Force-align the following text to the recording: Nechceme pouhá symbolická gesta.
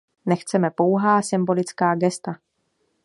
Nechceme 0.25 0.71
pouhá 0.71 1.21
symbolická 1.21 1.95
gesta. 1.95 2.39